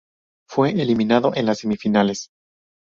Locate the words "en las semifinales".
1.35-2.31